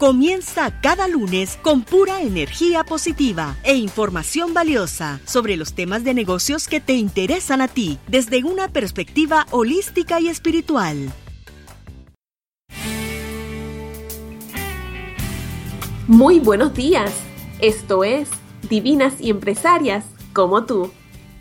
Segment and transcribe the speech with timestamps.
[0.00, 6.68] Comienza cada lunes con pura energía positiva e información valiosa sobre los temas de negocios
[6.68, 11.12] que te interesan a ti desde una perspectiva holística y espiritual.
[16.06, 17.14] Muy buenos días.
[17.60, 18.30] Esto es
[18.70, 20.90] Divinas y Empresarias como tú.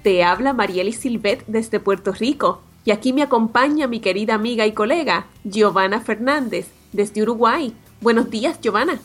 [0.04, 4.73] Te habla Marieli Silvet desde Puerto Rico y aquí me acompaña mi querida amiga y
[4.73, 8.97] colega Giovanna Fernández desde Uruguay Buenos días, Giovanna.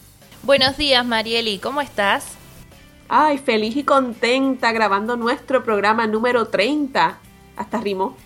[0.44, 2.34] Buenos días, Marieli, ¿cómo estás?
[3.08, 7.18] Ay, feliz y contenta grabando nuestro programa número 30.
[7.56, 8.16] Hasta rimó.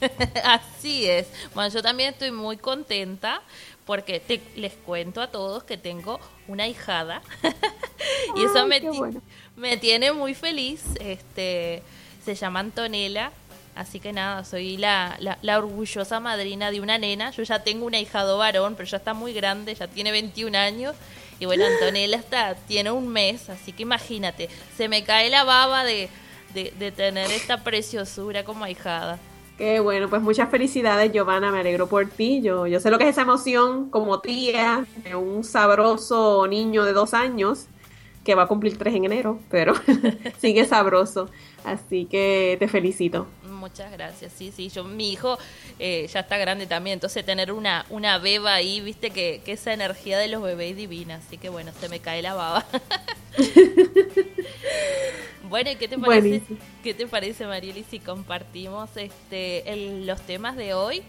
[0.44, 1.28] Así es.
[1.54, 3.42] Bueno, yo también estoy muy contenta
[3.84, 7.20] porque te, les cuento a todos que tengo una hijada
[8.36, 8.80] y eso me,
[9.56, 10.84] me tiene muy feliz.
[11.00, 11.82] Este,
[12.24, 13.30] se llama Antonella
[13.74, 17.32] Así que nada, soy la, la, orgullosa madrina de una nena.
[17.32, 20.94] Yo ya tengo un ahijado varón, pero ya está muy grande, ya tiene 21 años.
[21.40, 25.82] Y bueno, Antonella está, tiene un mes, así que imagínate, se me cae la baba
[25.82, 26.08] de,
[26.54, 29.18] de, tener esta preciosura como ahijada.
[29.58, 32.40] Qué bueno, pues muchas felicidades, Giovanna, me alegro por ti.
[32.42, 36.92] Yo, yo sé lo que es esa emoción como tía de un sabroso niño de
[36.92, 37.66] dos años
[38.24, 39.74] que va a cumplir tres en enero, pero
[40.38, 41.28] sigue sabroso.
[41.64, 43.26] Así que te felicito
[43.64, 44.30] muchas gracias.
[44.36, 45.38] Sí, sí, yo, mi hijo
[45.78, 50.18] eh, ya está grande también, entonces tener una, una beba ahí, viste que, esa energía
[50.18, 52.66] de los bebés divina, así que bueno, se me cae la baba.
[55.48, 56.42] bueno, ¿y qué te parece,
[56.82, 59.64] ¿qué te parece, Marieli, si compartimos este
[60.04, 61.02] los temas de hoy?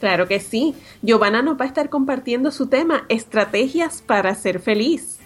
[0.00, 0.74] Claro que sí.
[1.02, 5.17] Giovanna nos va a estar compartiendo su tema, estrategias para ser feliz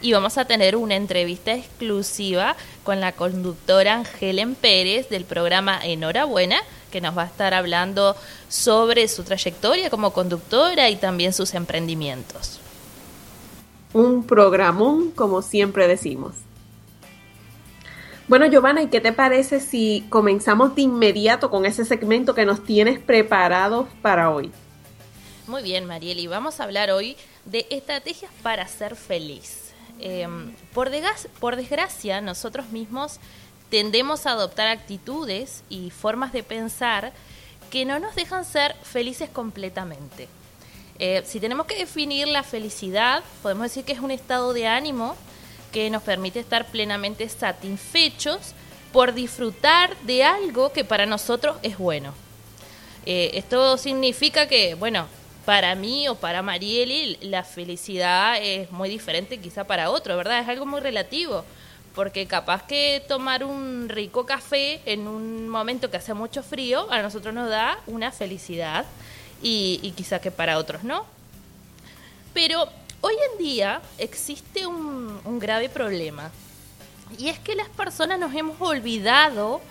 [0.00, 6.58] y vamos a tener una entrevista exclusiva con la conductora Helen Pérez del programa Enhorabuena,
[6.90, 8.16] que nos va a estar hablando
[8.48, 12.60] sobre su trayectoria como conductora y también sus emprendimientos.
[13.92, 16.34] Un programón, como siempre decimos.
[18.28, 22.62] Bueno, Giovanna, ¿y qué te parece si comenzamos de inmediato con ese segmento que nos
[22.62, 24.52] tienes preparado para hoy?
[25.46, 27.16] Muy bien, Marieli, vamos a hablar hoy
[27.46, 29.67] de estrategias para ser feliz.
[30.00, 33.18] Em, por, desgracia, nosotros mismos
[33.70, 37.12] tendemos a adoptar actitudes y formas de pensar
[37.70, 40.28] que no nos dejan ser felices completamente.
[40.98, 45.16] Eh, si tenemos que definir la felicidad, podemos decir que es un estado de ánimo
[45.72, 48.54] que nos permite estar plenamente satisfechos
[48.92, 52.14] por disfrutar de algo que para nosotros es bueno.
[53.04, 55.06] Eh, esto significa que, bueno,
[55.48, 60.40] para mí o para Marieli la felicidad es muy diferente quizá para otro, ¿verdad?
[60.40, 61.42] Es algo muy relativo,
[61.94, 67.00] porque capaz que tomar un rico café en un momento que hace mucho frío a
[67.00, 68.84] nosotros nos da una felicidad
[69.40, 71.06] y, quizá que para otros no.
[72.34, 72.68] Pero
[73.00, 76.30] hoy en día existe un, un grave problema
[77.18, 79.62] y es que las personas nos hemos olvidado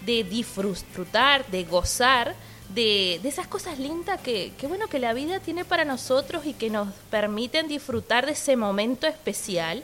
[0.00, 2.34] de disfrutar, de gozar
[2.74, 6.88] de, esas cosas lindas que, bueno, que la vida tiene para nosotros y que nos
[7.10, 9.82] permiten disfrutar de ese momento especial.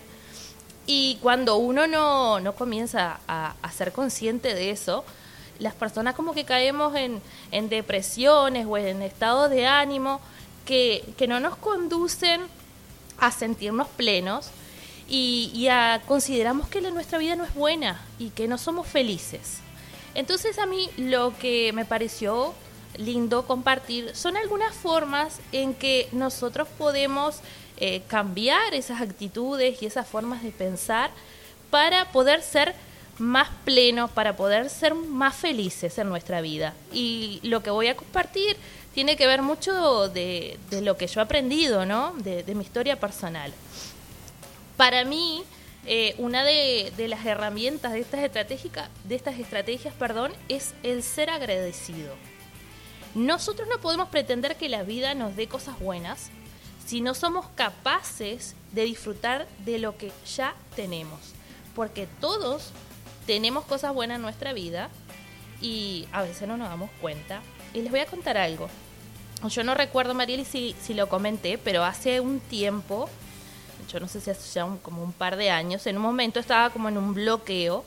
[0.87, 5.05] Y cuando uno no, no comienza a, ser consciente de eso,
[5.59, 10.21] las personas como que caemos en, en depresiones o en estados de ánimo
[10.65, 12.43] que, que, no nos conducen
[13.19, 14.49] a sentirnos plenos
[15.09, 18.89] y, y a consideramos que la, nuestra vida no es buena y que no somos
[18.89, 19.59] felices.
[20.15, 22.55] Entonces a mí lo que me pareció
[22.97, 27.41] lindo compartir son algunas formas en que nosotros podemos
[27.79, 31.11] eh, cambiar esas actitudes y esas formas de pensar
[31.71, 32.75] para poder ser
[33.19, 36.75] más plenos, para poder ser más felices en nuestra vida.
[36.93, 38.57] Y lo que voy a compartir
[38.95, 42.13] tiene que ver mucho de, lo que yo he aprendido, ¿no?
[42.19, 43.53] De, mi historia personal.
[44.77, 45.45] Para mí,
[45.87, 51.31] eh, una de, las herramientas de estas, estratégicas, de estas estrategias perdón, es el ser
[51.31, 52.15] agradecido.
[53.15, 56.31] Nosotros no podemos pretender que la vida nos dé cosas buenas
[56.87, 61.21] si no somos capaces de disfrutar de lo que ya tenemos.
[61.75, 62.71] Porque todos
[63.27, 64.91] tenemos cosas buenas en nuestra vida
[65.61, 67.43] y a veces no nos damos cuenta.
[67.75, 68.69] Y les voy a contar algo.
[69.49, 73.09] Yo no recuerdo, Marieli, si, si lo comenté, pero hace un tiempo
[73.93, 76.71] yo no sé si hace ya como un par de años, en un momento estaba
[76.71, 77.85] como en un bloqueo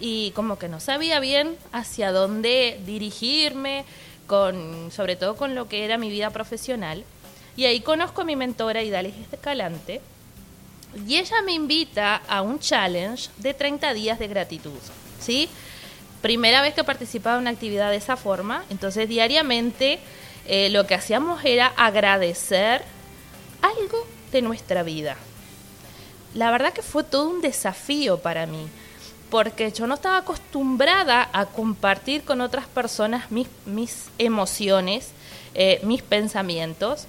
[0.00, 3.84] y como que no sabía bien hacia dónde dirigirme,
[4.28, 7.04] con, sobre todo con lo que era mi vida profesional.
[7.56, 10.00] Y ahí conozco a mi mentora Idalis Escalante
[11.08, 14.78] y ella me invita a un challenge de 30 días de gratitud,
[15.18, 15.48] ¿sí?
[16.22, 19.98] Primera vez que participaba en una actividad de esa forma, entonces diariamente
[20.46, 22.82] eh, lo que hacíamos era agradecer
[23.60, 25.16] algo de nuestra vida
[26.34, 28.68] la verdad que fue todo un desafío para mí,
[29.30, 35.10] porque yo no estaba acostumbrada a compartir con otras personas mis, mis emociones,
[35.54, 37.06] eh, mis pensamientos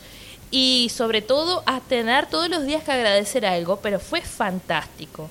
[0.52, 5.30] y sobre todo a tener todos los días que agradecer algo, pero fue fantástico,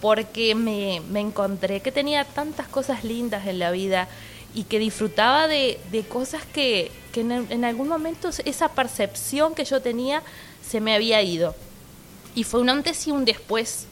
[0.00, 4.08] porque me, encontré que tenía tantas cosas lindas en la vida
[4.54, 5.78] y que disfrutaba de,
[6.08, 10.22] cosas que, en, en algún momento esa percepción que yo tenía
[10.66, 11.54] se me había ido.
[12.34, 13.86] Y fue un antes y un después.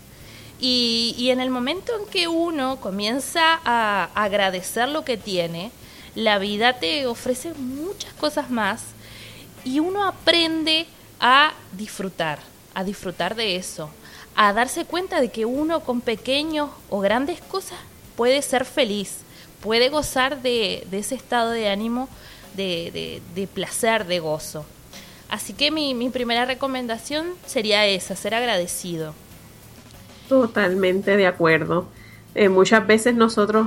[0.60, 5.70] Y, en el momento en que uno comienza a agradecer lo que tiene,
[6.14, 8.82] la vida te ofrece muchas cosas más
[9.64, 10.86] y uno aprende
[11.18, 12.40] a disfrutar,
[12.74, 13.90] a disfrutar de eso,
[14.34, 17.78] a darse cuenta de que uno con pequeños o grandes cosas
[18.16, 19.18] puede ser feliz,
[19.62, 22.08] puede gozar de, ese estado de ánimo
[22.54, 24.66] de, de placer, de gozo.
[25.30, 29.14] Así que mi, mi primera recomendación sería esa, ser agradecido.
[30.30, 31.88] Totalmente de acuerdo.
[32.36, 33.66] Eh, muchas veces nosotros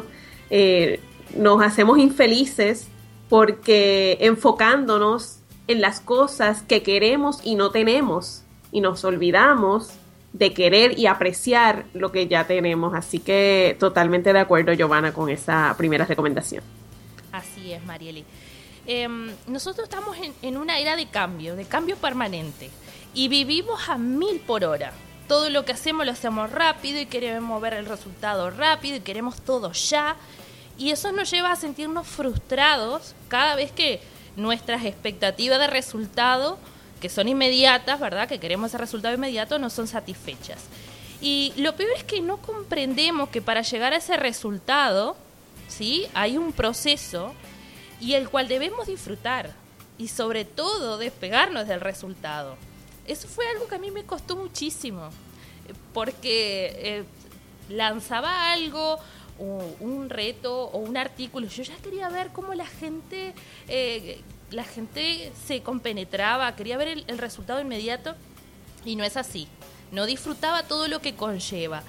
[0.50, 1.02] eh,
[1.36, 2.88] nos hacemos infelices
[3.28, 9.92] porque enfocándonos en las cosas que queremos y no tenemos y nos olvidamos
[10.32, 12.94] de querer y apreciar lo que ya tenemos.
[12.94, 16.64] Así que totalmente de acuerdo, Giovanna, con esa primera recomendación.
[17.34, 18.24] Así es, Marieli.
[18.86, 22.70] Em, nosotros estamos en, una era de cambio, de cambio permanente,
[23.14, 24.94] y vivimos a mil por hora.
[25.34, 29.42] Todo lo que hacemos lo hacemos rápido y queremos ver el resultado rápido y queremos
[29.42, 30.16] todo ya.
[30.78, 34.00] Y eso nos lleva a sentirnos frustrados cada vez que
[34.36, 36.60] nuestras expectativas de resultado,
[37.02, 38.28] que son inmediatas, ¿verdad?
[38.28, 40.66] Que queremos ese resultado inmediato, no son satisfechas.
[41.20, 45.16] Y lo peor es que no comprendemos que para llegar a ese resultado,
[45.68, 46.06] ¿sí?
[46.14, 47.34] Hay un proceso
[48.00, 49.50] y el cual debemos disfrutar
[49.98, 52.56] y sobre todo despegarnos del resultado.
[53.08, 55.10] Eso fue algo que a mí me costó muchísimo,
[55.94, 57.04] porque eh,
[57.70, 58.98] lanzaba algo,
[59.38, 63.34] un reto o un artículo, yo ya quería ver cómo la gente,
[63.68, 64.22] eh,
[64.52, 68.16] la gente se compenetraba, quería ver el, el resultado inmediato
[68.86, 69.48] y no es así.
[69.92, 71.84] No disfrutaba todo lo que conlleva.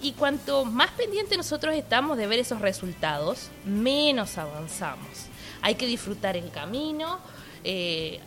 [0.00, 5.32] Y cuanto más pendiente nosotros estamos de ver esos resultados, menos avanzamos
[5.62, 7.18] hay que disfrutar el camino
[7.64, 8.20] eh,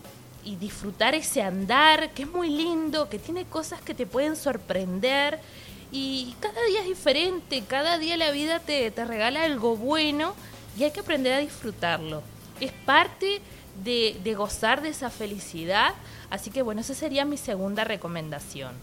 [0.46, 5.40] y disfrutar ese andar que es muy lindo, que tiene cosas que te pueden sorprender
[5.92, 10.34] y cada día es diferente, cada día la vida te, regala algo bueno
[10.78, 12.22] y hay que aprender a disfrutarlo.
[12.60, 13.42] Es parte
[13.84, 15.94] de, de gozar de esa felicidad,
[16.30, 18.74] así que bueno, esa sería mi segunda recomendación.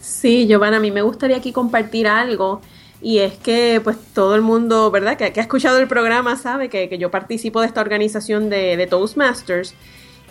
[0.00, 2.60] Sí, Giovanna, a mí me gustaría aquí compartir algo
[3.04, 5.18] y es que, pues, todo el mundo, ¿verdad?
[5.18, 9.74] Que, ha escuchado el programa sabe que, yo participo de esta organización de, Toastmasters.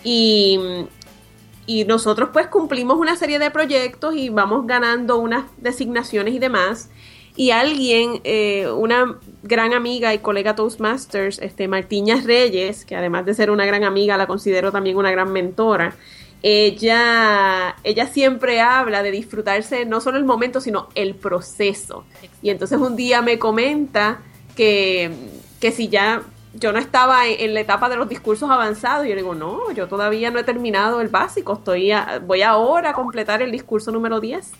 [0.03, 0.59] Y,
[1.65, 6.89] y, nosotros, pues, cumplimos una serie de proyectos y vamos ganando unas designaciones y demás.
[7.35, 13.33] Y alguien, eh, una gran amiga y colega Toastmasters, este, Martiñas Reyes, que además de
[13.33, 15.95] ser una gran amiga, la considero también una gran mentora
[16.43, 22.03] ella, ella siempre habla de disfrutarse no solo el momento, sino el proceso.
[22.41, 24.21] Y entonces un día me comenta
[24.53, 25.09] que,
[25.61, 26.21] que si ya
[26.53, 29.87] yo no estaba en, la etapa de los discursos avanzados, y yo digo, no, yo
[29.87, 31.91] todavía no he terminado el básico, estoy
[32.25, 34.51] voy ahora a completar el discurso número 10.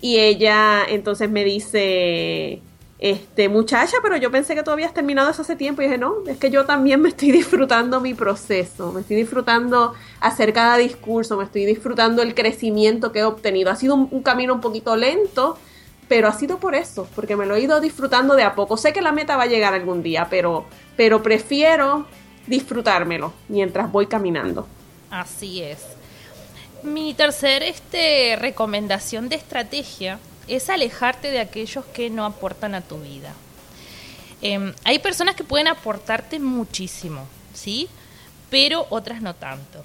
[0.00, 2.62] Y ella entonces me dice,
[2.98, 5.82] este, muchacha, pero yo pensé que tú habías terminado eso hace tiempo.
[5.82, 9.94] Y dije, no, es que yo también me estoy disfrutando mi proceso, me estoy disfrutando
[10.20, 13.70] hacer cada discurso, me estoy disfrutando el crecimiento que he obtenido.
[13.70, 15.56] Ha sido un, camino un poquito lento,
[16.08, 18.76] pero ha sido por eso, porque me lo he ido disfrutando de a poco.
[18.76, 20.64] Sé que la meta va a llegar algún día, pero,
[20.96, 22.06] pero prefiero
[22.46, 24.66] disfrutármelo mientras voy caminando.
[25.10, 25.78] Así es.
[26.82, 32.98] Mi tercer este, recomendación de estrategia es alejarte de aquellos que no aportan a tu
[32.98, 33.32] vida.
[34.40, 37.88] Em, hay personas que pueden aportarte muchísimo, ¿sí?
[38.50, 39.84] Pero otras no tanto.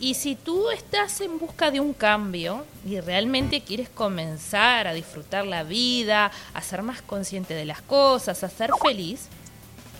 [0.00, 5.46] Y si tú estás en busca de un cambio y realmente quieres comenzar a disfrutar
[5.46, 9.28] la vida, a ser más consciente de las cosas, a ser feliz,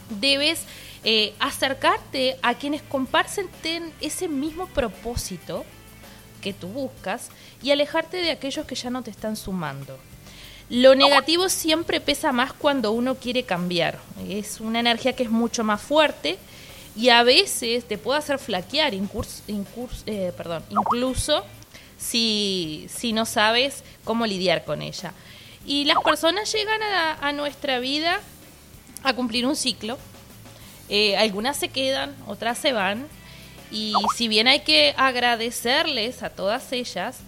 [0.09, 0.63] debes
[1.05, 5.67] eh, acercarte a quienes comparten ese mismo propósito
[6.41, 7.29] que tú buscas
[7.63, 9.99] y alejarte de aquellos que ya no te están sumando.
[10.71, 13.99] Lo negativo siempre pesa más cuando uno quiere cambiar.
[14.27, 16.39] Es una energía que es mucho más fuerte
[16.97, 21.45] y a veces te puede hacer flaquear, eh, perdón, incluso
[21.97, 25.13] si, si, no sabes cómo lidiar con ella.
[25.67, 28.21] Y las personas llegan a, nuestra vida
[29.03, 29.99] a cumplir un ciclo.
[30.89, 33.07] Eh, algunas se quedan, otras se van.
[33.71, 37.19] Y si bien hay que agradecerles a todas ellas,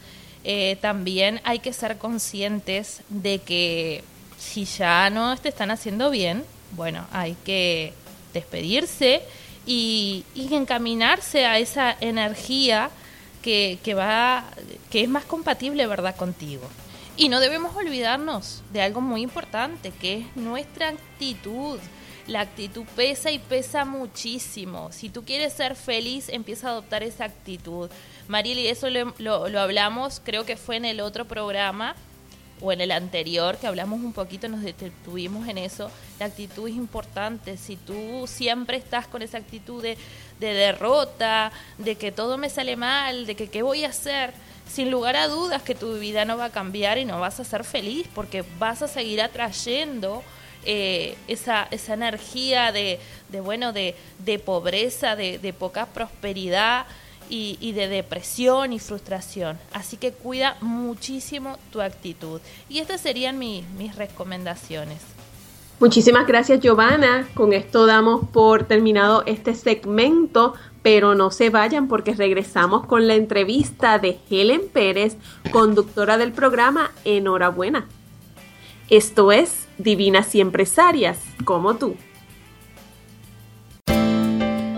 [0.45, 4.03] eh, también hay que ser conscientes de que
[4.39, 6.43] si ya no te están haciendo bien,
[6.73, 7.93] bueno, hay que
[8.33, 9.23] despedirse
[9.67, 12.91] y, encaminarse a esa energía
[13.43, 14.45] que, que, va,
[14.91, 16.69] que es más compatible, ¿verdad?, contigo.
[17.17, 21.79] Y no debemos olvidarnos de algo muy importante, que es nuestra actitud.
[22.27, 24.91] La actitud pesa y pesa muchísimo.
[24.93, 27.91] Si tú quieres ser feliz, empieza a adoptar esa actitud.
[28.29, 31.97] Marieli, eso lo, lo hablamos, creo que fue en el otro programa,
[32.63, 36.77] o en el anterior, que hablamos un poquito, nos detuvimos en eso, la actitud es
[36.77, 37.57] importante.
[37.57, 39.97] Si tú siempre estás con esa actitud de,
[40.39, 44.33] derrota, de que todo me sale mal, de que qué voy a hacer,
[44.69, 47.45] sin lugar a dudas que tu vida no va a cambiar y no vas a
[47.45, 50.23] ser feliz porque vas a seguir atrayendo
[50.65, 56.87] eh, esa, esa energía de, de bueno, de, de pobreza, de, de poca prosperidad,
[57.29, 59.59] y, de depresión y frustración.
[59.73, 62.41] Así que cuida muchísimo tu actitud.
[62.69, 64.99] Y estas serían mis recomendaciones.
[65.83, 67.29] Muchísimas gracias Giovanna.
[67.35, 73.15] Con esto damos por terminado este segmento, pero no se vayan porque regresamos con la
[73.15, 75.17] entrevista de Helen Pérez,
[75.51, 77.89] conductora del programa Enhorabuena.
[78.91, 81.97] Esto es Divinas y Empresarias, como tú.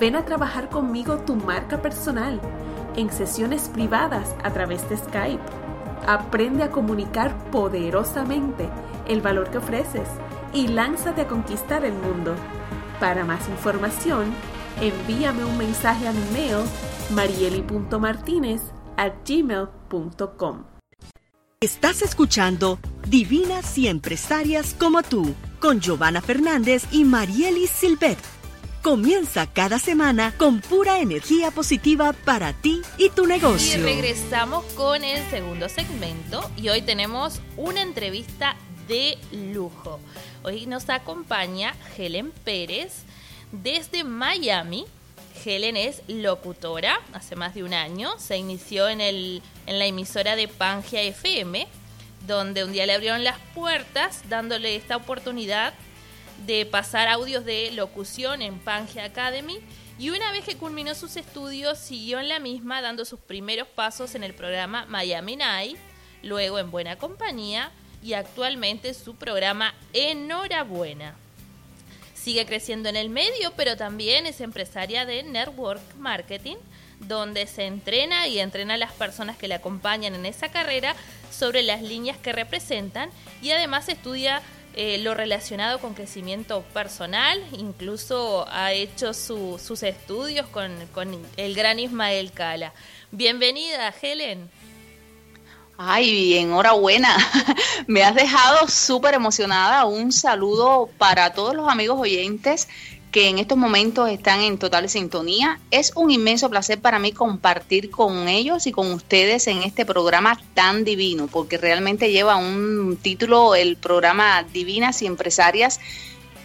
[0.00, 2.40] Ven a trabajar conmigo tu marca personal
[2.96, 5.42] en sesiones privadas a través de Skype.
[6.06, 8.70] Aprende a comunicar poderosamente
[9.06, 10.08] el valor que ofreces
[10.54, 12.34] y lánzate a conquistar el mundo.
[12.98, 14.32] Para más información,
[14.80, 16.64] envíame un mensaje a mi mail
[17.14, 18.62] marieli.martinez
[19.26, 20.75] gmail.com.
[21.62, 28.18] Estás escuchando Divinas y Empresarias como tú, con Giovanna Fernández y Marielis Silvet.
[28.82, 33.78] Comienza cada semana con pura energía positiva para ti y tu negocio.
[33.78, 38.54] Y regresamos con el segundo segmento y hoy tenemos una entrevista
[38.86, 39.98] de lujo.
[40.42, 43.04] Hoy nos acompaña Helen Pérez
[43.50, 44.84] desde Miami
[45.46, 48.18] Helen es locutora hace más de un año.
[48.18, 51.68] Se inició en, el, en la emisora de Pangia FM,
[52.26, 55.72] donde un día le abrieron las puertas dándole esta oportunidad
[56.46, 59.60] de pasar audios de locución en Pangia Academy.
[59.98, 64.14] Y una vez que culminó sus estudios, siguió en la misma dando sus primeros pasos
[64.14, 65.78] en el programa Miami Night,
[66.22, 67.70] luego en Buena Compañía
[68.02, 71.16] y actualmente su programa Enhorabuena
[72.26, 76.56] sigue creciendo en el medio, pero también es empresaria de network marketing,
[76.98, 80.96] donde se entrena y entrena a las personas que le acompañan en esa carrera
[81.30, 83.10] sobre las líneas que representan
[83.42, 84.42] y además estudia
[84.74, 91.78] eh, lo relacionado con crecimiento personal, incluso ha hecho sus estudios con, con el gran
[91.78, 92.72] Ismael Cala.
[93.12, 94.50] Bienvenida, Helen.
[95.78, 97.16] Ay, enhorabuena.
[97.86, 99.84] Me has dejado súper emocionada.
[99.84, 102.66] Un saludo para todos los amigos oyentes
[103.12, 105.60] que en estos momentos están en total sintonía.
[105.70, 110.40] Es un inmenso placer para mí compartir con ellos y con ustedes en este programa
[110.54, 115.80] tan divino, porque realmente lleva un título, el programa Divinas y Empresarias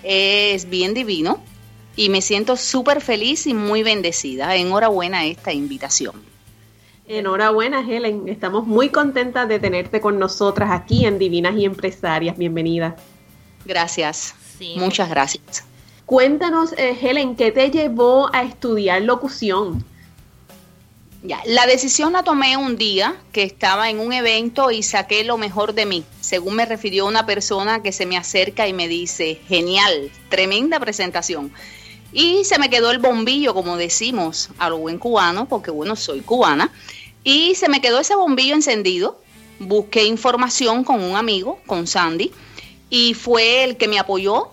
[0.03, 1.41] es bien divino
[1.95, 4.55] y me siento súper feliz y muy bendecida.
[4.55, 6.30] Enhorabuena esta invitación.
[7.07, 8.27] Enhorabuena, Helen.
[8.27, 12.37] Estamos muy contentas de tenerte con nosotras aquí en Divinas y Empresarias.
[12.37, 12.95] Bienvenida.
[13.65, 14.35] Gracias.
[14.75, 15.65] Muchas gracias.
[16.05, 19.83] Cuéntanos, eh, Helen, ¿qué te llevó a estudiar locución?
[21.23, 25.37] Ya, la decisión la tomé un día que estaba en un evento y saqué lo
[25.37, 26.03] mejor de mí.
[26.19, 31.53] Según me refirió una persona que se me acerca y me dice, genial, tremenda presentación.
[32.13, 36.21] Y se me quedó el bombillo, como decimos a lo buen cubano, porque bueno, soy
[36.21, 36.71] cubana.
[37.23, 39.19] Y se me quedó ese bombillo encendido.
[39.59, 42.31] Busqué información con un amigo, con Sandy,
[42.89, 44.49] y fue el que me apoyó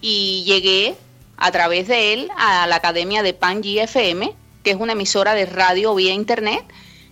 [0.00, 0.94] y llegué
[1.36, 5.46] a través de él a la academia de Pan GFM, que es una emisora de
[5.46, 6.62] radio vía internet,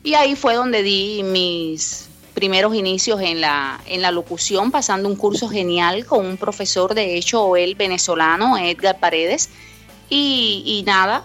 [0.05, 5.17] y ahí fue donde di mis primeros inicios en la, en la locución, pasando un
[5.17, 9.51] curso genial con un profesor, de hecho, él venezolano, Edgar Paredes,
[10.09, 11.25] y, nada,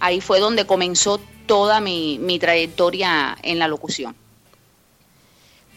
[0.00, 4.14] ahí fue donde comenzó toda mi, mi trayectoria en la locución.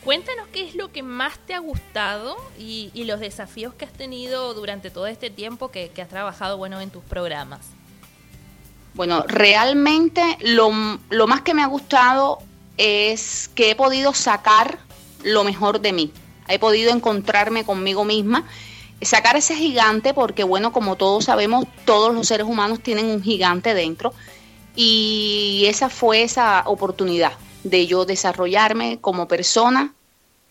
[0.03, 4.53] Cuéntanos qué es lo que más te ha gustado y, los desafíos que has tenido
[4.55, 7.59] durante todo este tiempo que, has trabajado bueno, en tus programas.
[8.95, 10.71] Bueno, realmente lo,
[11.09, 12.39] lo, más que me ha gustado
[12.77, 14.79] es que he podido sacar
[15.23, 16.11] lo mejor de mí.
[16.47, 18.45] He podido encontrarme conmigo misma,
[19.01, 23.73] sacar ese gigante, porque bueno, como todos sabemos, todos los seres humanos tienen un gigante
[23.73, 24.13] dentro.
[24.75, 27.33] Y esa fue esa oportunidad,
[27.63, 29.93] de yo desarrollarme como persona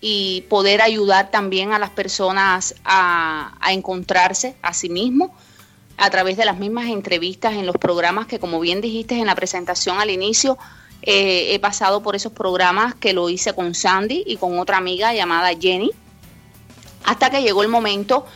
[0.01, 5.31] y poder ayudar también a las personas a, encontrarse a sí mismos
[5.97, 9.35] a través de las mismas entrevistas en los programas que como bien dijiste en la
[9.35, 10.57] presentación al inicio,
[11.03, 15.13] eh, he pasado por esos programas que lo hice con Sandy y con otra amiga
[15.13, 15.91] llamada Jenny,
[17.05, 18.27] hasta que llegó el momento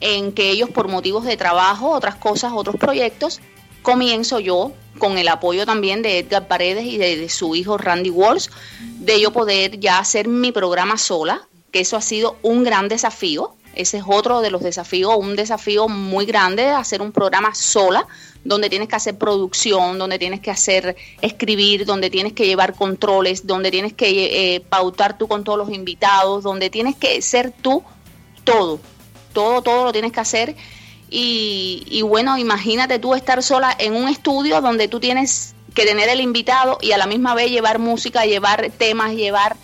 [0.00, 3.40] en que ellos por motivos de trabajo, otras cosas, otros proyectos,
[3.82, 8.48] comienzo yo con el apoyo también de Edgar Paredes y de, su hijo Randy Walsh,
[8.98, 13.54] de yo poder ya hacer mi programa sola, que eso ha sido un gran desafío.
[13.74, 18.06] Ese es otro de los desafíos, un desafío muy grande, hacer un programa sola,
[18.44, 23.46] donde tienes que hacer producción, donde tienes que hacer escribir, donde tienes que llevar controles,
[23.46, 27.82] donde tienes que eh, pautar tú con todos los invitados, donde tienes que ser tú
[28.44, 28.80] todo,
[29.32, 30.56] todo, todo lo tienes que hacer
[31.16, 36.20] y, bueno, imagínate tú estar sola en un estudio donde tú tienes que tener el
[36.20, 39.56] invitado y a la misma vez llevar música, llevar temas, llevar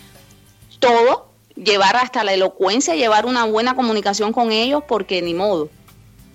[0.79, 5.69] todo, llevar hasta la elocuencia, llevar una buena comunicación con ellos, porque ni modo.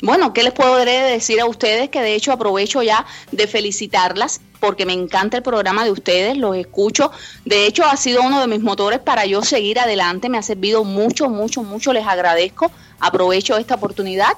[0.02, 1.88] Bueno, ¿qué les puedo decir a ustedes?
[1.88, 6.56] Que de hecho aprovecho ya de felicitarlas porque me encanta el programa de ustedes, los
[6.56, 7.10] escucho.
[7.44, 10.84] De hecho, ha sido uno de mis motores para yo seguir adelante, me ha servido
[10.84, 12.70] mucho, mucho, mucho, les agradezco.
[13.00, 14.32] Aprovecho esta oportunidad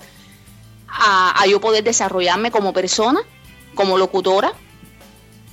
[0.88, 3.20] a, yo poder desarrollarme como persona,
[3.74, 4.52] como locutora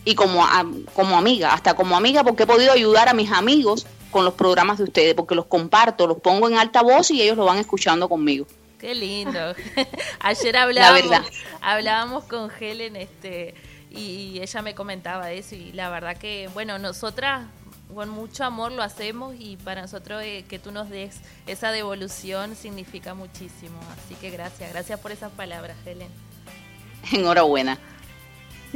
[0.03, 0.45] y como,
[0.93, 4.77] como amiga, hasta como amiga porque he podido ayudar a mis amigos con los programas
[4.77, 8.07] de ustedes, porque los comparto, los pongo en alta voz y ellos lo van escuchando
[8.07, 8.45] conmigo.
[8.79, 9.55] Qué lindo.
[10.19, 11.27] Ayer hablábamos,
[11.61, 13.55] hablábamos con Helen este,
[13.89, 17.47] y ella me comentaba eso y la verdad que, bueno, nosotras
[17.93, 22.55] con mucho amor lo hacemos y para nosotros eh, que tú nos des esa devolución
[22.55, 23.79] significa muchísimo.
[23.93, 26.09] Así que gracias, gracias por esas palabras, Helen.
[27.13, 27.79] Enhorabuena.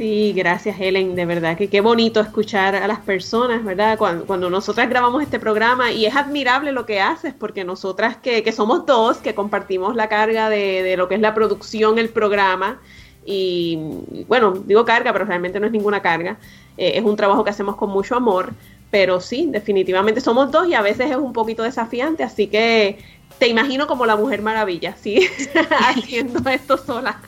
[0.00, 3.98] Sí, gracias Helen, de verdad que qué bonito escuchar a las personas, ¿verdad?
[3.98, 8.42] Cuando, cuando nosotras grabamos este programa y es admirable lo que haces porque nosotras que,
[8.42, 12.08] que somos dos, que compartimos la carga de, de, lo que es la producción, el
[12.08, 12.80] programa
[13.26, 13.78] y
[14.26, 16.38] bueno, digo carga, pero realmente no es ninguna carga,
[16.78, 18.54] eh, es un trabajo que hacemos con mucho amor,
[18.90, 22.96] pero sí, definitivamente somos dos y a veces es un poquito desafiante, así que
[23.38, 25.28] te imagino como la Mujer Maravilla, ¿sí?
[25.78, 27.20] Haciendo esto sola.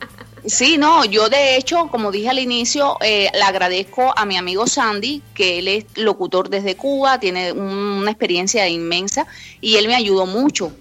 [0.45, 4.67] Sí, no, yo de hecho, como dije al inicio, eh, le agradezco a mi amigo
[4.67, 9.25] Sandy, que él es locutor desde Cuba, tiene una experiencia inmensa
[9.61, 10.73] y él me ayudó mucho.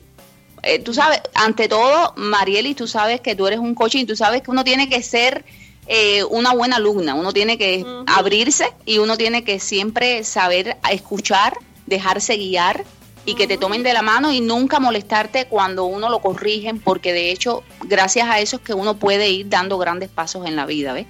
[0.64, 4.16] Eh, tú sabes, ante todo, Marieli, tú sabes que tú eres un coche y tú
[4.16, 5.44] sabes que uno tiene que ser
[5.86, 11.56] eh, una buena alumna, uno tiene que abrirse y uno tiene que siempre saber escuchar,
[11.86, 12.84] dejarse guiar
[13.24, 17.12] y que te tomen de la mano y nunca molestarte cuando uno lo corrigen, porque
[17.12, 20.66] de hecho, gracias a eso es que uno puede ir dando grandes pasos en la
[20.66, 21.06] vida, ¿ves?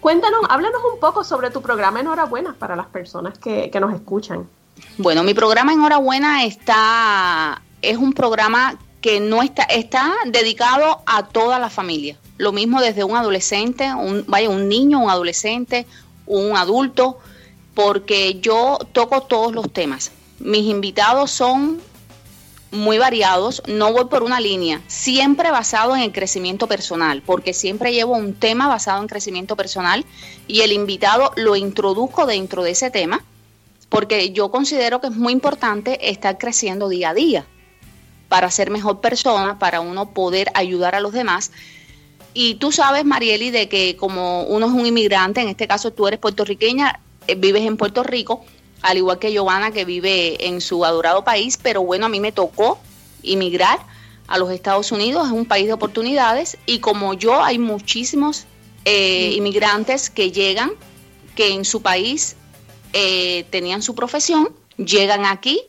[0.00, 4.46] Cuéntanos, háblanos un poco sobre tu programa Enhorabuena para las personas que, que nos escuchan.
[4.98, 11.58] Bueno, mi programa Enhorabuena está, es un programa que no está, está dedicado a toda
[11.58, 12.18] la familia.
[12.38, 15.86] Lo mismo desde un adolescente, un, vaya, un niño, un adolescente,
[16.26, 17.18] un adulto,
[17.74, 20.10] porque yo toco todos los temas.
[20.38, 21.80] Mis invitados son
[22.70, 27.92] muy variados, no voy por una línea, siempre basado en el crecimiento personal, porque siempre
[27.92, 30.04] llevo un tema basado en crecimiento personal
[30.46, 33.24] y el invitado lo introduzco dentro de ese tema,
[33.88, 37.46] porque yo considero que es muy importante estar creciendo día a día
[38.28, 41.52] para ser mejor persona, para uno poder ayudar a los demás.
[42.34, 46.08] Y tú sabes, Marieli, de que como uno es un inmigrante, en este caso tú
[46.08, 48.44] eres puertorriqueña, eh, vives en Puerto Rico,
[48.82, 52.32] al igual que Giovanna que vive en su adorado país, pero bueno, a mí me
[52.32, 52.78] tocó
[53.22, 53.78] inmigrar
[54.28, 58.46] a los Estados Unidos, es un país de oportunidades y como yo hay muchísimos
[58.84, 60.72] eh, inmigrantes que llegan,
[61.34, 62.36] que en su país
[62.92, 65.60] eh, tenían su profesión, llegan aquí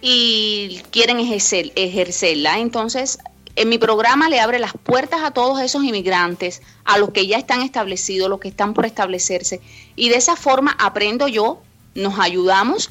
[0.00, 2.58] y quieren ejercer, ejercerla.
[2.58, 3.18] Entonces,
[3.56, 7.38] en mi programa le abre las puertas a todos esos inmigrantes, a los que ya
[7.38, 9.60] están establecidos, los que están por establecerse.
[9.96, 11.60] Y de esa forma aprendo yo
[11.94, 12.90] nos ayudamos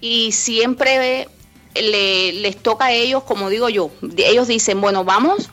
[0.00, 1.28] y siempre
[1.74, 5.50] le, les toca a ellos, como digo yo, ellos dicen, bueno, vamos,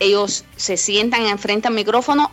[0.00, 2.30] ellos se sientan enfrente al micrófono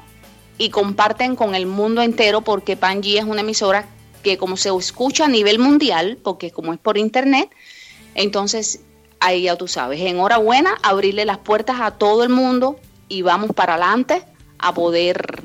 [0.57, 3.87] y comparten con el mundo entero porque Panji es una emisora
[4.23, 7.49] que como se escucha a nivel mundial, porque como es por internet,
[8.15, 8.81] entonces
[9.19, 13.73] ahí ya tú sabes, enhorabuena, abrirle las puertas a todo el mundo y vamos para
[13.75, 14.23] adelante
[14.57, 15.43] a poder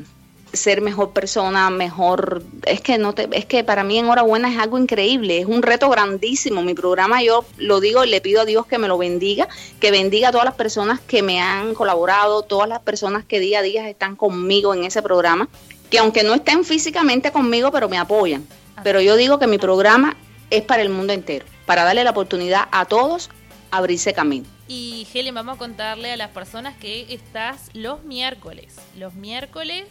[0.54, 4.78] ser mejor persona, mejor, es que no te, es que para mí enhorabuena es algo
[4.78, 6.62] increíble, es un reto grandísimo.
[6.62, 9.48] Mi programa yo lo digo y le pido a Dios que me lo bendiga,
[9.80, 13.60] que bendiga a todas las personas que me han colaborado, todas las personas que día
[13.60, 15.48] a día están conmigo en ese programa,
[15.90, 18.46] que aunque no estén físicamente conmigo, pero me apoyan.
[18.82, 20.16] Pero yo digo que mi programa
[20.50, 23.30] es para el mundo entero, para darle la oportunidad a todos
[23.70, 24.46] a abrirse camino.
[24.66, 28.76] Y Helen, vamos a contarle a las personas que estás los miércoles.
[28.96, 29.84] Los miércoles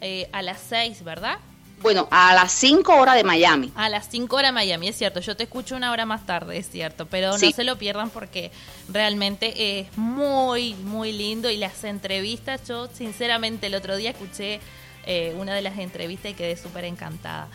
[0.00, 1.38] eh, a las 6, ¿verdad?
[1.82, 3.72] Bueno, a las 5 horas de Miami.
[3.74, 5.20] A las 5 horas de Miami, es cierto.
[5.20, 7.06] Yo te escucho una hora más tarde, es cierto.
[7.06, 8.50] Pero no se lo pierdan porque
[8.88, 11.48] realmente es muy, muy lindo.
[11.50, 14.60] Y las entrevistas, yo sinceramente el otro día escuché
[15.06, 17.48] eh, una de las entrevistas y quedé súper encantada.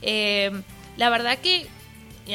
[0.00, 0.62] Eh,
[0.96, 1.66] la verdad que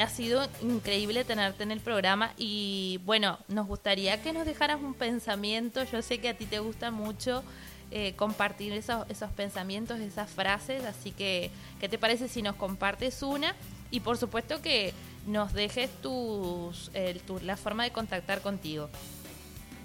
[0.02, 4.94] ha sido increíble tenerte en el programa y bueno, nos gustaría que nos dejaras un
[4.94, 5.84] pensamiento.
[5.86, 7.44] Yo sé que a ti te gusta mucho
[7.92, 13.24] eh, compartir esos, esos pensamientos, esas frases, así que, ¿qué te parece si nos compartes
[13.24, 13.56] una?
[13.92, 14.94] Y por supuesto que
[15.26, 16.92] nos dejes tus,
[17.44, 18.90] la forma de contactar contigo.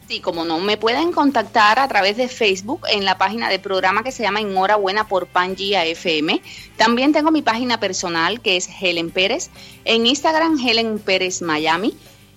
[0.09, 4.03] Sí, como no, me pueden contactar a través de Facebook en la página de programa
[4.03, 6.43] que se llama Enhorabuena por Pangia FM.
[6.77, 9.51] También tengo mi página personal que es Helen Pérez.
[9.85, 11.95] En Instagram, Helen Pérez Miami.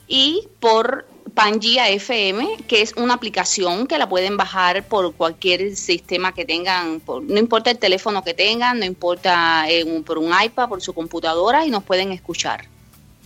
[0.08, 6.34] Y por Pangea FM, que es una aplicación que la pueden bajar por cualquier sistema
[6.34, 10.82] que tengan, no importa el teléfono que tengan, no importa eh, por un iPad, por
[10.82, 12.69] su computadora y nos pueden escuchar.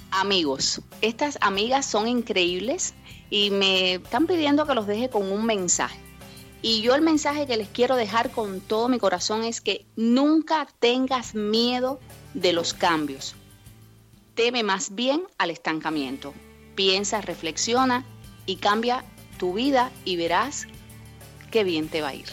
[0.10, 2.96] Amigos, estas amigas son increíbles
[3.30, 6.00] y me están pidiendo que los deje con un mensaje.
[6.64, 10.68] Y yo el mensaje que les quiero dejar con todo mi corazón es que nunca
[10.80, 12.00] tengas miedo
[12.34, 13.36] de los cambios.
[14.34, 16.34] Teme más bien al estancamiento
[16.80, 18.06] piensa, reflexiona
[18.46, 19.04] y cambia
[19.38, 20.66] tu vida y verás
[21.52, 22.30] qué bien te va a ir.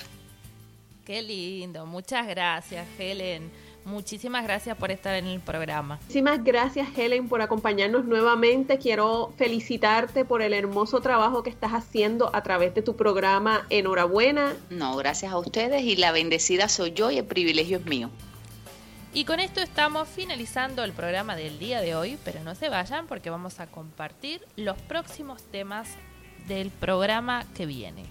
[1.05, 3.51] Qué lindo, muchas gracias Helen.
[3.85, 5.99] Muchísimas gracias por estar en el programa.
[6.03, 8.79] Muchísimas gracias Helen por acompañarnos nuevamente.
[8.79, 13.67] Quiero felicitarte por el hermoso trabajo que estás haciendo a través de tu programa.
[13.69, 14.55] Enhorabuena.
[14.71, 18.11] No, gracias a ustedes y la bendecida soy yo y el privilegio es mío.
[19.17, 23.07] Y con esto estamos finalizando el programa del día de hoy, pero no se vayan
[23.07, 25.89] porque vamos a compartir los próximos temas
[26.47, 28.05] del programa que viene.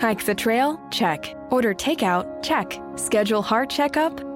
[0.00, 0.80] Hike the trail?
[0.90, 1.36] Check.
[1.50, 2.26] Order takeout?
[2.42, 2.80] Check.
[2.96, 4.35] Schedule heart checkup?